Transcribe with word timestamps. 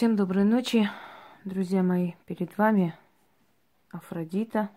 Всем 0.00 0.16
доброй 0.16 0.44
ночи, 0.44 0.88
друзья 1.44 1.82
мои. 1.82 2.12
Перед 2.24 2.56
вами 2.56 2.96
Афродита, 3.90 4.70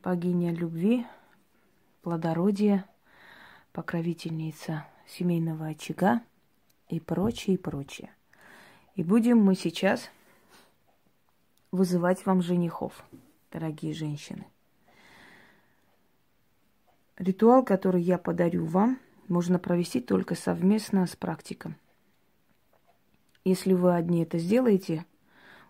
богиня 0.00 0.52
любви, 0.52 1.08
плодородия, 2.02 2.88
покровительница 3.72 4.86
семейного 5.08 5.66
очага 5.66 6.22
и 6.88 7.00
прочее, 7.00 7.56
и 7.56 7.58
прочее. 7.58 8.12
И 8.94 9.02
будем 9.02 9.38
мы 9.38 9.56
сейчас 9.56 10.08
вызывать 11.72 12.24
вам 12.26 12.42
женихов, 12.42 13.04
дорогие 13.50 13.92
женщины. 13.92 14.46
Ритуал, 17.16 17.64
который 17.64 18.02
я 18.02 18.18
подарю 18.18 18.66
вам, 18.66 19.00
можно 19.26 19.58
провести 19.58 20.00
только 20.00 20.36
совместно 20.36 21.08
с 21.08 21.16
практиком. 21.16 21.74
Если 23.44 23.74
вы 23.74 23.94
одни 23.94 24.22
это 24.22 24.38
сделаете, 24.38 25.04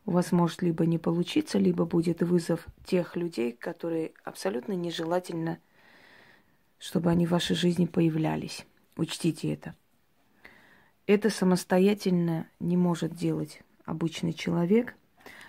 у 0.06 0.12
вас 0.12 0.30
может 0.30 0.62
либо 0.62 0.86
не 0.86 0.98
получиться, 0.98 1.58
либо 1.58 1.84
будет 1.84 2.22
вызов 2.22 2.66
тех 2.84 3.16
людей, 3.16 3.52
которые 3.52 4.12
абсолютно 4.22 4.74
нежелательно, 4.74 5.58
чтобы 6.78 7.10
они 7.10 7.26
в 7.26 7.30
вашей 7.30 7.56
жизни 7.56 7.86
появлялись. 7.86 8.64
Учтите 8.96 9.52
это. 9.52 9.74
Это 11.06 11.30
самостоятельно 11.30 12.48
не 12.60 12.76
может 12.76 13.14
делать 13.14 13.62
обычный 13.84 14.32
человек. 14.32 14.94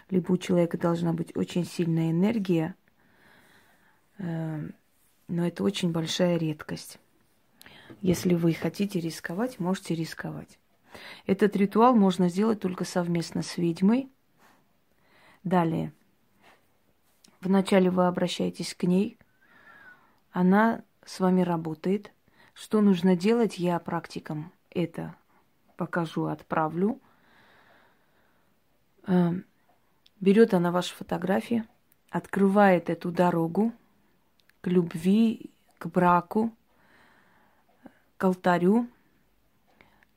Либо 0.09 0.31
у 0.31 0.37
человека 0.37 0.77
должна 0.77 1.13
быть 1.13 1.35
очень 1.35 1.65
сильная 1.65 2.11
энергия, 2.11 2.75
э, 4.17 4.69
но 5.27 5.47
это 5.47 5.63
очень 5.63 5.91
большая 5.91 6.37
редкость. 6.37 6.99
Если 8.01 8.33
вы 8.33 8.53
хотите 8.53 8.99
рисковать, 8.99 9.59
можете 9.59 9.95
рисковать. 9.95 10.59
Этот 11.25 11.55
ритуал 11.55 11.95
можно 11.95 12.29
сделать 12.29 12.59
только 12.59 12.85
совместно 12.85 13.41
с 13.41 13.57
ведьмой. 13.57 14.11
Далее. 15.43 15.93
Вначале 17.41 17.89
вы 17.89 18.07
обращаетесь 18.07 18.73
к 18.73 18.83
ней. 18.83 19.17
Она 20.31 20.83
с 21.05 21.19
вами 21.19 21.41
работает. 21.41 22.11
Что 22.53 22.81
нужно 22.81 23.15
делать, 23.15 23.57
я 23.57 23.79
практикам 23.79 24.51
это 24.71 25.15
покажу, 25.77 26.25
отправлю. 26.25 26.99
Эм, 29.07 29.45
берет 30.19 30.53
она 30.53 30.71
ваши 30.71 30.93
фотографии, 30.95 31.63
открывает 32.09 32.89
эту 32.89 33.11
дорогу 33.11 33.73
к 34.61 34.67
любви, 34.67 35.51
к 35.77 35.87
браку, 35.87 36.51
к 38.17 38.23
алтарю, 38.23 38.87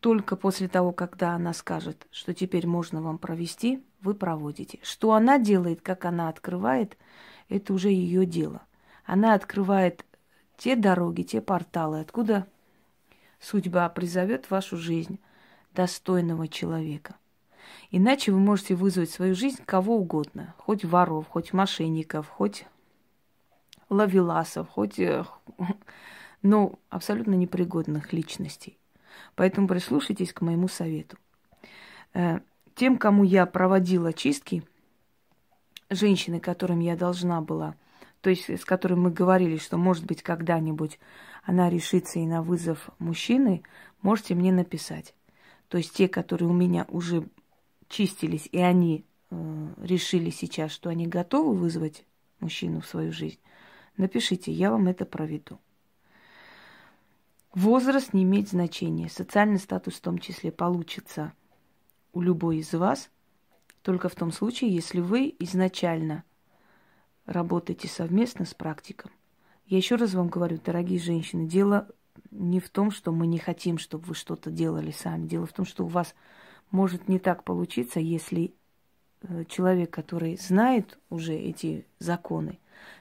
только 0.01 0.37
после 0.37 0.69
того, 0.69 0.93
когда 0.93 1.35
она 1.35 1.53
скажет, 1.53 2.07
что 2.11 2.33
теперь 2.33 2.67
можно 2.67 3.03
вам 3.03 3.19
провести, 3.19 3.83
вы 4.01 4.15
проводите. 4.15 4.79
Что 4.83 5.13
она 5.13 5.39
делает, 5.39 5.81
как 5.83 6.05
она 6.05 6.29
открывает, 6.29 6.97
это 7.49 7.73
уже 7.73 7.91
ее 7.91 8.27
дело. 8.27 8.63
Она 9.05 9.35
открывает 9.35 10.05
те 10.57 10.77
дороги, 10.77 11.23
те 11.23 11.41
порталы, 11.41 12.01
откуда 12.01 12.47
судьба 13.41 13.89
призовет 13.89 14.51
вашу 14.51 14.77
жизнь 14.77 15.19
достойного 15.75 16.49
человека. 16.49 17.17
Иначе 17.91 18.33
вы 18.33 18.39
можете 18.39 18.75
вызвать 18.75 19.11
в 19.11 19.15
свою 19.15 19.35
жизнь 19.35 19.63
кого 19.65 19.97
угодно, 19.97 20.55
хоть 20.59 20.85
воров, 20.85 21.27
хоть 21.29 21.53
мошенников, 21.53 22.29
хоть 22.29 22.67
лавеласов, 23.89 24.69
хоть, 24.69 24.99
э, 24.99 25.25
ну, 26.43 26.79
абсолютно 26.91 27.35
непригодных 27.35 28.13
личностей. 28.13 28.78
Поэтому 29.35 29.69
прислушайтесь 29.69 30.33
к 30.33 30.41
моему 30.41 30.69
совету. 30.69 31.17
Э, 32.15 32.41
тем, 32.75 32.97
кому 32.97 33.25
я 33.25 33.47
проводила 33.47 34.13
чистки, 34.13 34.63
женщины, 35.91 36.41
которым 36.41 36.81
я 36.81 36.97
должна 36.97 37.41
была, 37.41 37.75
то 38.21 38.31
есть 38.31 38.49
с 38.51 38.65
которыми 38.65 39.01
мы 39.01 39.11
говорили, 39.11 39.57
что, 39.57 39.79
может 39.79 40.05
быть, 40.05 40.23
когда-нибудь 40.23 40.99
она 41.45 41.71
решится 41.71 42.19
и 42.19 42.27
на 42.27 42.43
вызов 42.43 42.91
мужчины, 42.99 43.63
можете 44.03 44.35
мне 44.35 44.53
написать. 44.53 45.15
То 45.69 45.79
есть 45.79 45.95
те, 45.95 46.09
которые 46.09 46.49
у 46.49 46.53
меня 46.53 46.87
уже 46.89 47.27
чистились, 47.89 48.49
и 48.53 48.59
они 48.59 49.05
э, 49.31 49.69
решили 49.83 50.31
сейчас, 50.31 50.73
что 50.73 50.91
они 50.91 51.07
готовы 51.07 51.55
вызвать 51.55 52.05
мужчину 52.41 52.81
в 52.81 52.87
свою 52.87 53.13
жизнь, 53.13 53.39
напишите, 53.97 54.53
я 54.53 54.71
вам 54.71 54.89
это 54.89 55.05
проведу. 55.05 55.59
Возраст 57.59 58.13
не 58.13 58.23
имеет 58.23 58.49
значения. 58.49 59.09
Социальный 59.09 59.59
статус 59.59 59.95
в 59.95 60.01
том 60.01 60.19
числе 60.19 60.53
получится 60.53 61.33
у 62.13 62.21
любой 62.21 62.59
из 62.59 62.73
вас 62.73 63.11
только 63.83 64.09
в 64.09 64.15
том 64.15 64.31
случае, 64.31 64.73
если 64.73 65.01
вы 65.01 65.35
изначально 65.41 66.23
работаете 67.27 67.89
совместно 67.89 68.45
с 68.45 68.55
практиком. 68.55 69.11
Я 69.67 69.77
еще 69.77 69.97
раз 69.97 70.15
вам 70.15 70.29
говорю, 70.29 70.61
дорогие 70.65 71.01
женщины, 71.01 71.49
дело 71.49 71.89
не 72.31 72.61
в 72.61 72.69
том, 72.71 72.93
что 72.93 73.11
мы 73.11 73.27
не 73.27 73.39
хотим, 73.39 73.79
чтобы 73.79 74.05
вы 74.05 74.15
что-то 74.15 74.53
делали 74.53 74.93
сами. 74.93 75.27
Дело 75.27 75.47
в 75.47 75.53
том, 75.53 75.67
что 75.67 75.85
у 75.85 75.89
вас 75.89 76.15
может 76.71 77.09
не 77.09 77.19
так 77.19 77.43
получиться, 77.43 77.99
если 77.99 78.55
человек, 79.49 79.91
который 79.91 80.37
знает 80.37 80.99
уже 81.11 81.35
эти 81.35 81.87
законы, 81.99 82.59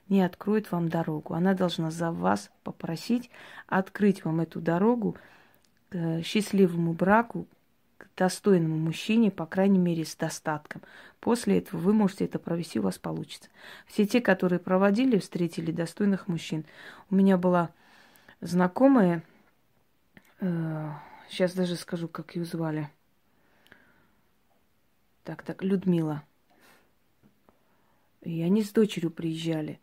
не 0.09 0.22
откроет 0.22 0.72
вам 0.72 0.89
дорогу. 0.89 1.33
Она 1.33 1.53
должна 1.53 1.91
за 1.91 2.11
вас 2.11 2.50
попросить 2.63 3.29
открыть 3.67 4.23
вам 4.25 4.39
эту 4.39 4.61
дорогу 4.61 5.17
к 5.89 6.22
счастливому 6.23 6.94
браку, 6.94 7.47
к 7.97 8.07
достойному 8.17 8.78
мужчине, 8.78 9.31
по 9.31 9.45
крайней 9.45 9.79
мере, 9.79 10.05
с 10.05 10.16
достатком. 10.16 10.81
После 11.19 11.59
этого 11.59 11.79
вы 11.79 11.94
можете 11.94 12.25
это 12.25 12.39
провести, 12.39 12.79
у 12.79 12.84
вас 12.84 12.97
получится. 12.97 13.49
Все 13.85 14.05
те, 14.05 14.22
которые 14.22 14.59
проводили, 14.59 15.17
встретили 15.17 15.72
достойных 15.72 16.28
мужчин. 16.28 16.66
У 17.09 17.16
меня 17.16 17.38
была 17.38 17.69
знакомая, 18.41 19.23
э, 20.39 20.91
сейчас 21.29 21.53
даже 21.53 21.75
скажу, 21.75 22.07
как 22.07 22.35
ее 22.35 22.45
звали. 22.45 22.89
Так, 25.27 25.43
так, 25.43 25.61
Людмила. 25.61 26.23
И 28.21 28.41
они 28.41 28.63
с 28.63 28.71
дочерью 28.71 29.11
приезжали. 29.11 29.81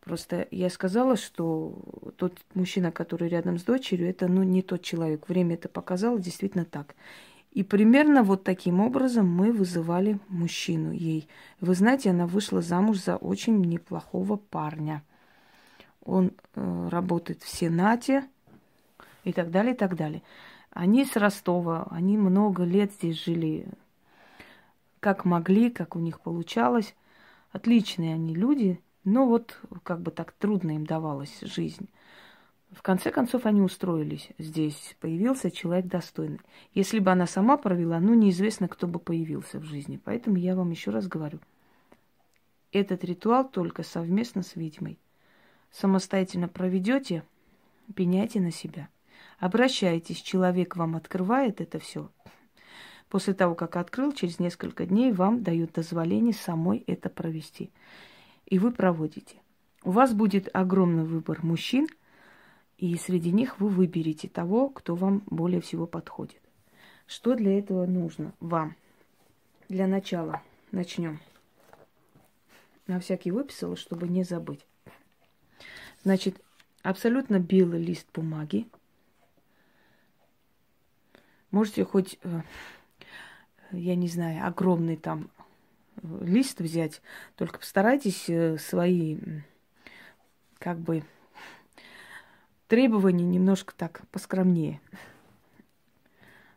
Просто 0.00 0.48
я 0.50 0.70
сказала, 0.70 1.18
что 1.18 1.78
тот 2.16 2.32
мужчина, 2.54 2.90
который 2.90 3.28
рядом 3.28 3.58
с 3.58 3.62
дочерью, 3.62 4.08
это 4.08 4.26
ну, 4.26 4.42
не 4.42 4.62
тот 4.62 4.80
человек. 4.80 5.28
Время 5.28 5.56
это 5.56 5.68
показало 5.68 6.18
действительно 6.18 6.64
так. 6.64 6.94
И 7.50 7.62
примерно 7.62 8.22
вот 8.22 8.42
таким 8.42 8.80
образом 8.80 9.28
мы 9.28 9.52
вызывали 9.52 10.18
мужчину 10.28 10.92
ей. 10.92 11.28
Вы 11.60 11.74
знаете, 11.74 12.08
она 12.08 12.26
вышла 12.26 12.62
замуж 12.62 12.96
за 12.96 13.16
очень 13.16 13.60
неплохого 13.60 14.36
парня. 14.36 15.02
Он 16.06 16.32
э, 16.54 16.88
работает 16.90 17.42
в 17.42 17.54
Сенате 17.54 18.24
и 19.24 19.34
так 19.34 19.50
далее, 19.50 19.74
и 19.74 19.76
так 19.76 19.94
далее. 19.94 20.22
Они 20.70 21.04
с 21.04 21.16
Ростова, 21.16 21.86
они 21.90 22.16
много 22.16 22.64
лет 22.64 22.92
здесь 22.92 23.22
жили, 23.22 23.66
как 25.06 25.24
могли, 25.24 25.70
как 25.70 25.94
у 25.94 26.00
них 26.00 26.18
получалось. 26.20 26.96
Отличные 27.52 28.14
они 28.14 28.34
люди, 28.34 28.80
но 29.04 29.24
вот 29.24 29.56
как 29.84 30.00
бы 30.00 30.10
так 30.10 30.32
трудно 30.32 30.72
им 30.72 30.84
давалась 30.84 31.42
жизнь. 31.42 31.88
В 32.72 32.82
конце 32.82 33.12
концов 33.12 33.46
они 33.46 33.60
устроились 33.60 34.30
здесь. 34.36 34.96
Появился 34.98 35.52
человек 35.52 35.86
достойный. 35.86 36.40
Если 36.74 36.98
бы 36.98 37.12
она 37.12 37.28
сама 37.28 37.56
провела, 37.56 38.00
ну 38.00 38.14
неизвестно, 38.14 38.66
кто 38.66 38.88
бы 38.88 38.98
появился 38.98 39.60
в 39.60 39.62
жизни. 39.62 40.00
Поэтому 40.04 40.38
я 40.38 40.56
вам 40.56 40.72
еще 40.72 40.90
раз 40.90 41.06
говорю. 41.06 41.38
Этот 42.72 43.04
ритуал 43.04 43.48
только 43.48 43.84
совместно 43.84 44.42
с 44.42 44.56
ведьмой. 44.56 44.98
Самостоятельно 45.70 46.48
проведете, 46.48 47.22
пеняйте 47.94 48.40
на 48.40 48.50
себя. 48.50 48.88
Обращайтесь, 49.38 50.20
человек 50.20 50.74
вам 50.74 50.96
открывает 50.96 51.60
это 51.60 51.78
все. 51.78 52.10
После 53.08 53.34
того, 53.34 53.54
как 53.54 53.76
открыл, 53.76 54.12
через 54.12 54.38
несколько 54.38 54.84
дней 54.84 55.12
вам 55.12 55.42
дают 55.42 55.72
дозволение 55.72 56.34
самой 56.34 56.82
это 56.86 57.08
провести 57.08 57.70
и 58.46 58.58
вы 58.58 58.72
проводите. 58.72 59.36
У 59.82 59.90
вас 59.90 60.14
будет 60.14 60.48
огромный 60.54 61.04
выбор 61.04 61.44
мужчин, 61.44 61.86
и 62.78 62.96
среди 62.96 63.32
них 63.32 63.60
вы 63.60 63.68
выберете 63.68 64.28
того, 64.28 64.68
кто 64.68 64.94
вам 64.94 65.22
более 65.26 65.60
всего 65.60 65.86
подходит. 65.86 66.40
Что 67.06 67.34
для 67.34 67.58
этого 67.58 67.86
нужно 67.86 68.32
вам? 68.40 68.76
Для 69.68 69.86
начала 69.86 70.42
начнем. 70.72 71.20
На 72.86 73.00
всякий 73.00 73.30
выписала, 73.30 73.76
чтобы 73.76 74.08
не 74.08 74.22
забыть. 74.22 74.64
Значит, 76.02 76.40
абсолютно 76.82 77.40
белый 77.40 77.82
лист 77.82 78.06
бумаги. 78.14 78.68
Можете 81.50 81.84
хоть, 81.84 82.18
э, 82.22 82.42
я 83.72 83.94
не 83.96 84.08
знаю, 84.08 84.46
огромный 84.46 84.96
там 84.96 85.30
лист 86.20 86.60
взять, 86.60 87.00
только 87.36 87.58
постарайтесь 87.58 88.28
э, 88.28 88.58
свои, 88.58 89.18
как 90.58 90.78
бы, 90.78 91.04
требования 92.68 93.24
немножко 93.24 93.74
так 93.76 94.02
поскромнее. 94.10 94.80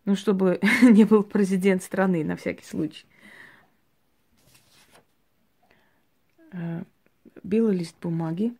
Ну, 0.06 0.16
чтобы 0.16 0.60
не 0.82 1.06
был 1.06 1.24
президент 1.24 1.84
страны, 1.84 2.24
на 2.24 2.36
всякий 2.36 2.66
случай. 2.66 3.06
Э, 6.52 6.84
белый 7.44 7.78
лист 7.78 7.96
бумаги. 8.02 8.56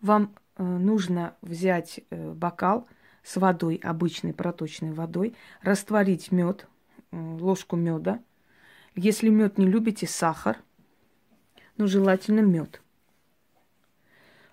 Вам 0.00 0.34
э, 0.56 0.62
нужно 0.62 1.36
взять 1.42 2.00
бокал 2.10 2.88
с 3.22 3.36
водой, 3.36 3.76
обычной 3.76 4.34
проточной 4.34 4.92
водой, 4.92 5.36
растворить 5.62 6.32
мед, 6.32 6.66
ложку 7.12 7.76
меда. 7.76 8.20
Если 8.94 9.28
мед 9.28 9.58
не 9.58 9.66
любите, 9.66 10.06
сахар, 10.06 10.58
но 11.76 11.86
желательно 11.86 12.40
мед. 12.40 12.82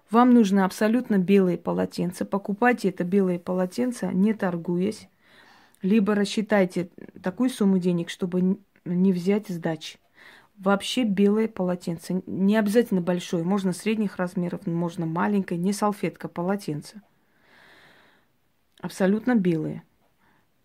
Вам 0.10 0.34
нужно 0.34 0.66
абсолютно 0.66 1.18
белые 1.18 1.58
полотенца. 1.58 2.26
Покупайте 2.26 2.90
это 2.90 3.04
белое 3.04 3.38
полотенце, 3.38 4.08
не 4.12 4.34
торгуясь. 4.34 5.08
Либо 5.82 6.16
рассчитайте 6.16 6.90
такую 7.22 7.50
сумму 7.50 7.78
денег, 7.78 8.10
чтобы 8.10 8.58
не 8.86 9.14
взять 9.14 9.50
сдачи. 9.50 10.00
Вообще 10.58 11.04
белое 11.04 11.48
полотенце. 11.48 12.22
Не 12.26 12.58
обязательно 12.58 13.02
большое. 13.02 13.44
Можно 13.44 13.72
средних 13.72 14.18
размеров, 14.18 14.66
можно 14.66 15.06
маленькое. 15.06 15.60
Не 15.60 15.74
салфетка, 15.74 16.28
полотенце. 16.28 17.02
Абсолютно 18.82 19.36
белые. 19.36 19.84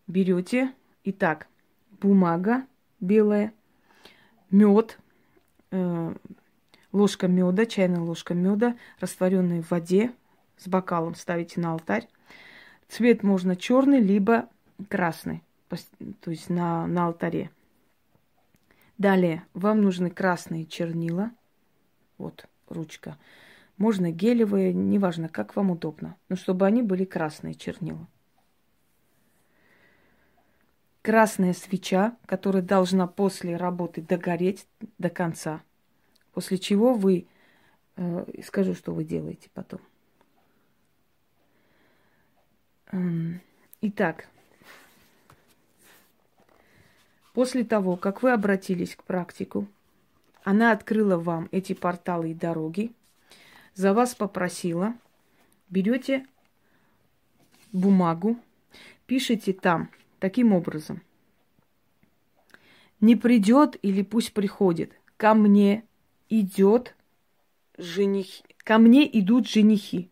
Берете. 0.06 0.72
Итак, 1.04 1.48
бумага 2.00 2.66
белая, 3.00 3.52
мед, 4.50 4.98
э, 5.70 6.14
ложка 6.92 7.28
меда, 7.28 7.66
чайная 7.66 8.00
ложка 8.00 8.34
меда, 8.34 8.76
растворенной 9.00 9.62
в 9.62 9.70
воде 9.70 10.12
с 10.56 10.68
бокалом 10.68 11.14
ставите 11.14 11.60
на 11.60 11.72
алтарь. 11.72 12.08
Цвет 12.88 13.22
можно 13.22 13.56
черный, 13.56 14.00
либо 14.00 14.48
красный, 14.88 15.42
то 16.20 16.30
есть 16.30 16.48
на, 16.48 16.86
на 16.86 17.06
алтаре. 17.06 17.50
Далее 18.98 19.44
вам 19.54 19.82
нужны 19.82 20.10
красные 20.10 20.66
чернила. 20.66 21.32
Вот 22.16 22.46
ручка. 22.68 23.18
Можно 23.76 24.12
гелевые, 24.12 24.72
неважно, 24.72 25.28
как 25.28 25.56
вам 25.56 25.72
удобно. 25.72 26.16
Но 26.28 26.36
чтобы 26.36 26.64
они 26.66 26.82
были 26.82 27.04
красные 27.04 27.54
чернила. 27.54 28.06
Красная 31.04 31.52
свеча, 31.52 32.16
которая 32.24 32.62
должна 32.62 33.06
после 33.06 33.58
работы 33.58 34.00
догореть 34.00 34.66
до 34.96 35.10
конца. 35.10 35.62
После 36.32 36.56
чего 36.56 36.94
вы... 36.94 37.26
Э, 37.96 38.24
скажу, 38.42 38.74
что 38.74 38.94
вы 38.94 39.04
делаете 39.04 39.50
потом. 39.52 39.80
Эм, 42.90 43.42
итак, 43.82 44.28
После 47.34 47.64
того, 47.64 47.96
как 47.96 48.22
вы 48.22 48.32
обратились 48.32 48.96
к 48.96 49.02
практику, 49.02 49.68
она 50.42 50.72
открыла 50.72 51.18
вам 51.18 51.50
эти 51.50 51.74
порталы 51.74 52.30
и 52.30 52.34
дороги, 52.34 52.92
за 53.74 53.92
вас 53.92 54.14
попросила, 54.14 54.94
берете 55.68 56.26
бумагу, 57.72 58.38
пишите 59.06 59.52
там 59.52 59.90
таким 60.18 60.52
образом. 60.52 61.02
Не 63.00 63.16
придет 63.16 63.76
или 63.82 64.02
пусть 64.02 64.32
приходит. 64.32 64.92
Ко 65.16 65.34
мне 65.34 65.84
идет 66.28 66.94
жених. 67.76 68.42
Ко 68.58 68.78
мне 68.78 69.06
идут 69.18 69.48
женихи. 69.48 70.10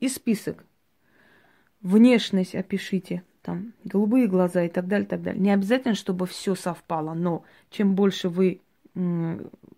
И 0.00 0.08
список. 0.08 0.64
Внешность 1.80 2.54
опишите 2.54 3.22
там 3.42 3.72
голубые 3.84 4.26
глаза 4.26 4.64
и 4.64 4.68
так 4.68 4.86
далее, 4.86 5.06
так 5.06 5.22
далее. 5.22 5.40
Не 5.40 5.52
обязательно, 5.52 5.94
чтобы 5.94 6.26
все 6.26 6.54
совпало, 6.54 7.14
но 7.14 7.44
чем 7.70 7.94
больше 7.94 8.28
вы 8.28 8.60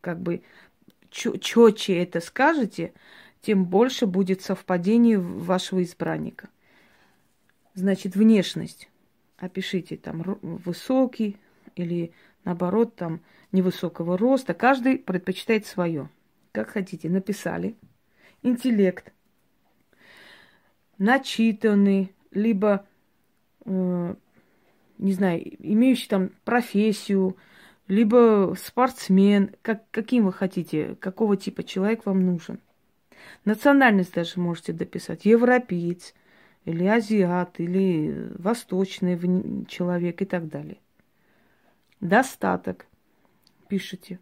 как 0.00 0.20
бы 0.20 0.42
четче 1.10 2.02
это 2.02 2.20
скажете, 2.20 2.92
тем 3.40 3.64
больше 3.66 4.06
будет 4.06 4.42
совпадение 4.42 5.18
вашего 5.18 5.82
избранника. 5.82 6.48
Значит, 7.74 8.16
внешность. 8.16 8.88
Опишите 9.42 9.98
там 9.98 10.22
высокий 10.40 11.36
или 11.76 12.12
наоборот 12.44 12.96
там 12.96 13.20
невысокого 13.52 14.16
роста. 14.16 14.54
Каждый 14.54 14.96
предпочитает 14.98 15.66
свое. 15.66 16.08
Как 16.52 16.70
хотите. 16.70 17.10
Написали. 17.10 17.76
Интеллект. 18.42 19.12
Начитанный, 20.96 22.14
либо 22.30 22.86
Э, 23.64 24.14
не 24.98 25.12
знаю, 25.12 25.42
имеющий 25.58 26.08
там 26.08 26.30
профессию, 26.44 27.36
либо 27.88 28.54
спортсмен, 28.58 29.54
как, 29.62 29.82
каким 29.90 30.26
вы 30.26 30.32
хотите, 30.32 30.96
какого 31.00 31.36
типа 31.36 31.64
человек 31.64 32.06
вам 32.06 32.24
нужен. 32.24 32.60
Национальность 33.44 34.14
даже 34.14 34.38
можете 34.38 34.72
дописать. 34.72 35.24
Европеец, 35.24 36.14
или 36.64 36.84
азиат, 36.84 37.60
или 37.60 38.30
восточный 38.38 39.18
человек 39.66 40.22
и 40.22 40.24
так 40.24 40.48
далее. 40.48 40.78
Достаток. 42.00 42.86
Пишите. 43.68 44.20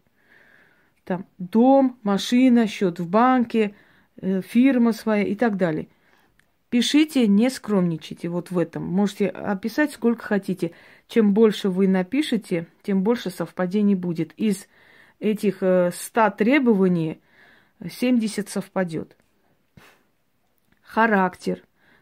Там 1.03 1.25
дом, 1.37 1.97
машина, 2.03 2.67
счет 2.67 2.99
в 2.99 3.09
банке, 3.09 3.73
э, 4.17 4.41
фирма 4.41 4.93
своя 4.93 5.23
и 5.23 5.35
так 5.35 5.57
далее– 5.57 5.87
Пишите, 6.71 7.27
не 7.27 7.49
скромничайте 7.49 8.29
вот 8.29 8.49
в 8.49 8.57
этом. 8.57 8.85
Можете 8.85 9.27
описать 9.27 9.91
сколько 9.91 10.23
хотите. 10.23 10.71
Чем 11.09 11.33
больше 11.33 11.67
вы 11.67 11.85
напишете, 11.89 12.65
тем 12.81 13.03
больше 13.03 13.29
совпадений 13.29 13.93
будет. 13.93 14.31
Из 14.37 14.67
этих 15.19 15.57
100 15.57 15.91
э, 16.13 16.31
требований 16.31 17.19
70 17.85 18.47
совпадет. 18.47 19.17
Характер. 20.81 21.61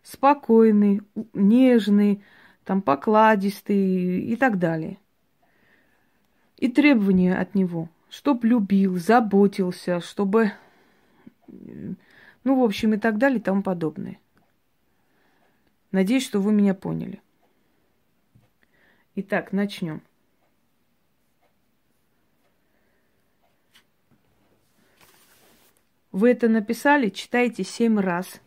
Спокойный, 0.10 1.02
нежный, 1.34 2.24
там 2.64 2.82
покладистый 2.82 4.22
и 4.22 4.36
так 4.38 4.58
далее. 4.58 4.98
И 6.58 6.68
требования 6.68 7.36
от 7.36 7.54
него. 7.54 7.90
Чтоб 8.10 8.44
любил, 8.44 8.98
заботился, 8.98 10.00
чтобы... 10.00 10.54
Ну, 11.48 12.60
в 12.60 12.64
общем, 12.64 12.96
и 12.96 12.98
так 12.98 13.20
далее 13.20 13.40
и 13.40 13.44
тому 13.44 13.62
подобное. 13.62 14.20
Надеюсь, 15.92 16.26
что 16.26 16.40
вы 16.40 16.54
меня 16.54 16.74
поняли. 16.74 17.22
Итак, 19.14 19.52
начнем. 19.52 20.02
Вы 26.12 26.32
это 26.32 26.50
написали, 26.50 27.10
читайте 27.10 27.64
семь 27.64 28.00
раз 28.00 28.42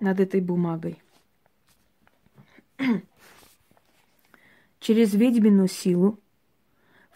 над 0.00 0.20
этой 0.20 0.40
бумагой. 0.40 1.02
Через 4.80 5.14
ведьмину 5.14 5.66
силу 5.66 6.18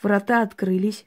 врата 0.03 0.43
открылись. 0.43 1.07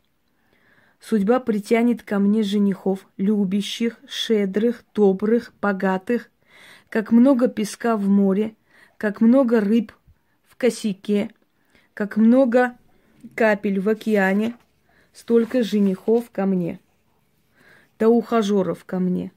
Судьба 1.00 1.40
притянет 1.40 2.02
ко 2.02 2.18
мне 2.18 2.42
женихов, 2.42 3.06
любящих, 3.18 4.00
щедрых, 4.10 4.84
добрых, 4.94 5.54
богатых, 5.62 6.32
как 6.90 7.12
много 7.12 7.48
песка 7.48 7.98
в 7.98 8.08
море, 8.08 8.56
как 8.98 9.22
много 9.22 9.60
рыб 9.60 9.92
в 10.48 10.56
косяке, 10.56 11.30
как 11.94 12.18
много 12.18 12.78
капель 13.36 13.80
в 13.80 13.90
океане, 13.90 14.56
столько 15.14 15.62
женихов 15.64 16.32
ко 16.32 16.46
мне, 16.46 16.80
да 18.00 18.10
ухажеров 18.10 18.86
ко 18.86 19.00
мне. 19.00 19.32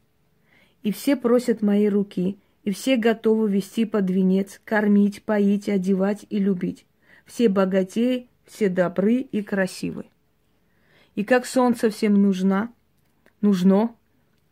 И 0.82 0.92
все 0.92 1.16
просят 1.16 1.62
моей 1.62 1.88
руки, 1.88 2.38
и 2.64 2.70
все 2.70 2.96
готовы 2.96 3.50
вести 3.50 3.84
под 3.84 4.10
венец, 4.10 4.60
кормить, 4.64 5.22
поить, 5.22 5.68
одевать 5.68 6.26
и 6.30 6.38
любить. 6.38 6.86
Все 7.24 7.48
богатеи, 7.48 8.28
все 8.44 8.68
добры 8.68 9.16
и 9.16 9.42
красивы. 9.42 10.06
И 11.14 11.24
как 11.24 11.46
солнце 11.46 11.90
всем 11.90 12.14
нужна, 12.14 12.72
нужно, 13.40 13.94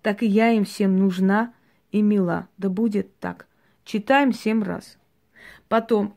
так 0.02 0.22
и 0.22 0.26
я 0.26 0.50
им 0.52 0.64
всем 0.64 0.98
нужна 0.98 1.54
и 1.92 2.02
мила. 2.02 2.48
Да 2.58 2.68
будет 2.68 3.18
так. 3.18 3.46
Читаем 3.84 4.32
семь 4.32 4.62
раз. 4.62 4.98
Потом, 5.68 6.16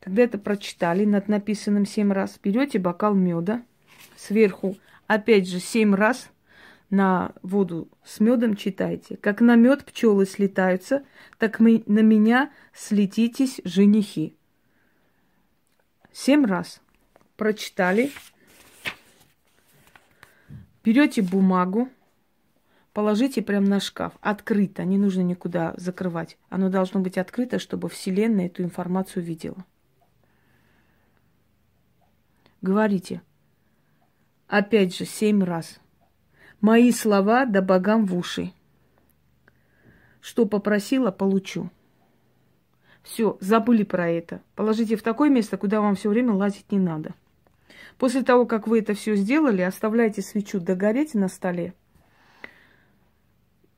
когда 0.00 0.22
это 0.22 0.38
прочитали 0.38 1.04
над 1.04 1.28
написанным 1.28 1.84
семь 1.84 2.12
раз, 2.12 2.38
берете 2.42 2.78
бокал 2.78 3.14
меда, 3.14 3.62
сверху 4.16 4.76
опять 5.06 5.48
же 5.48 5.60
семь 5.60 5.94
раз 5.94 6.30
на 6.90 7.32
воду 7.42 7.88
с 8.04 8.20
медом 8.20 8.56
читайте. 8.56 9.16
Как 9.16 9.40
на 9.40 9.56
мед 9.56 9.84
пчелы 9.84 10.26
слетаются, 10.26 11.04
так 11.38 11.60
мы, 11.60 11.82
на 11.86 12.00
меня 12.00 12.50
слетитесь 12.72 13.60
женихи. 13.64 14.36
Семь 16.12 16.46
раз 16.46 16.80
прочитали. 17.36 18.10
Берете 20.82 21.20
бумагу, 21.20 21.90
положите 22.94 23.42
прямо 23.42 23.66
на 23.66 23.80
шкаф, 23.80 24.14
открыто, 24.22 24.84
не 24.84 24.96
нужно 24.96 25.20
никуда 25.20 25.74
закрывать. 25.76 26.38
Оно 26.48 26.70
должно 26.70 27.00
быть 27.00 27.18
открыто, 27.18 27.58
чтобы 27.58 27.90
Вселенная 27.90 28.46
эту 28.46 28.62
информацию 28.62 29.22
видела. 29.22 29.64
Говорите. 32.62 33.22
Опять 34.46 34.96
же, 34.96 35.04
семь 35.04 35.44
раз. 35.44 35.78
Мои 36.60 36.90
слова 36.90 37.46
да 37.46 37.62
богам 37.62 38.04
в 38.04 38.16
уши. 38.16 38.52
Что 40.20 40.44
попросила, 40.46 41.10
получу. 41.10 41.70
Все, 43.02 43.38
забыли 43.40 43.84
про 43.84 44.08
это. 44.08 44.42
Положите 44.56 44.96
в 44.96 45.02
такое 45.02 45.30
место, 45.30 45.56
куда 45.56 45.80
вам 45.80 45.94
все 45.94 46.08
время 46.08 46.32
лазить 46.32 46.70
не 46.72 46.78
надо. 46.78 47.14
После 47.96 48.22
того, 48.22 48.44
как 48.44 48.66
вы 48.66 48.80
это 48.80 48.94
все 48.94 49.14
сделали, 49.14 49.62
оставляйте 49.62 50.20
свечу 50.20 50.60
догореть 50.60 51.14
на 51.14 51.28
столе. 51.28 51.74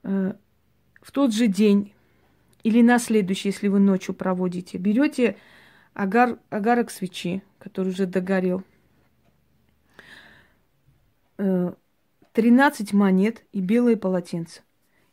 Э, 0.03 0.33
в 1.03 1.13
тот 1.13 1.35
же 1.35 1.47
день 1.47 1.93
или 2.63 2.83
на 2.83 2.99
следующий, 2.99 3.49
если 3.49 3.69
вы 3.69 3.79
ночью 3.79 4.15
проводите, 4.15 4.79
берете 4.79 5.37
агар, 5.95 6.39
агарок 6.49 6.91
свечи, 6.91 7.43
который 7.59 7.89
уже 7.89 8.07
догорел, 8.07 8.63
13 12.33 12.93
э, 12.93 12.97
монет 12.97 13.45
и 13.53 13.61
белое 13.61 13.97
полотенце. 13.97 14.63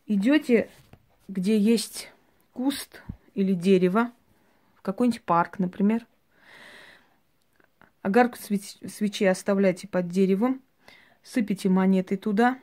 Идете, 0.06 0.70
где 1.28 1.58
есть 1.58 2.12
куст 2.54 3.04
или 3.34 3.54
дерево, 3.54 4.12
в 4.76 4.82
какой-нибудь 4.82 5.24
парк, 5.24 5.60
например. 5.60 6.06
Огарку 8.02 8.38
свечи 8.38 9.26
оставляйте 9.26 9.88
под 9.88 10.08
деревом, 10.08 10.62
сыпите 11.24 11.68
монеты 11.70 12.16
туда, 12.16 12.58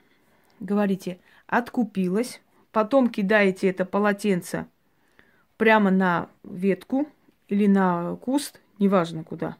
говорите 0.59 1.19
«откупилась», 1.47 2.41
потом 2.73 3.11
кидаете 3.11 3.69
это 3.69 3.85
полотенце 3.85 4.67
прямо 5.57 5.91
на 5.91 6.29
ветку 6.43 7.09
или 7.49 7.67
на 7.67 8.17
куст, 8.17 8.61
неважно 8.79 9.23
куда. 9.23 9.57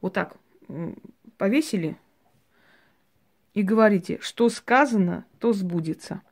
Вот 0.00 0.12
так 0.14 0.36
повесили 1.38 1.96
и 3.54 3.62
говорите, 3.62 4.18
что 4.20 4.48
сказано, 4.48 5.24
то 5.38 5.52
сбудется. 5.52 6.22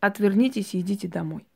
Отвернитесь 0.00 0.74
и 0.74 0.80
идите 0.80 1.08
домой. 1.08 1.46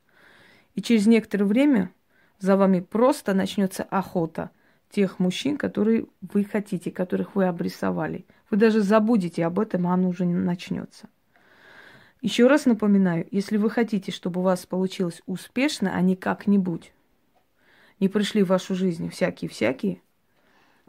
И 0.74 0.82
через 0.82 1.06
некоторое 1.06 1.44
время 1.44 1.92
за 2.38 2.56
вами 2.56 2.80
просто 2.80 3.34
начнется 3.34 3.82
охота 3.84 4.50
тех 4.90 5.18
мужчин, 5.18 5.56
которые 5.56 6.06
вы 6.20 6.44
хотите, 6.44 6.90
которых 6.90 7.34
вы 7.34 7.46
обрисовали. 7.46 8.26
Вы 8.50 8.56
даже 8.56 8.80
забудете 8.80 9.44
об 9.46 9.58
этом, 9.58 9.86
а 9.86 9.94
оно 9.94 10.08
уже 10.08 10.24
начнется. 10.24 11.08
Еще 12.20 12.46
раз 12.46 12.66
напоминаю, 12.66 13.26
если 13.30 13.56
вы 13.56 13.68
хотите, 13.68 14.12
чтобы 14.12 14.40
у 14.40 14.44
вас 14.44 14.64
получилось 14.66 15.22
успешно, 15.26 15.92
а 15.94 16.00
не 16.00 16.14
как-нибудь, 16.14 16.92
не 17.98 18.08
пришли 18.08 18.42
в 18.42 18.48
вашу 18.48 18.74
жизнь 18.74 19.08
всякие-всякие, 19.10 20.02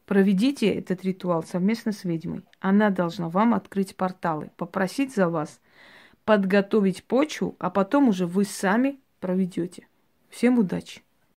проведите 0.05 0.67
этот 0.67 1.03
ритуал 1.03 1.43
совместно 1.43 1.91
с 1.91 2.03
ведьмой. 2.03 2.43
Она 2.59 2.89
должна 2.89 3.29
вам 3.29 3.53
открыть 3.53 3.95
порталы, 3.95 4.51
попросить 4.57 5.13
за 5.15 5.29
вас, 5.29 5.59
подготовить 6.25 7.03
почву, 7.03 7.55
а 7.59 7.69
потом 7.69 8.09
уже 8.09 8.25
вы 8.25 8.43
сами 8.43 8.99
проведете. 9.19 9.87
Всем 10.29 10.59
удачи! 10.59 11.01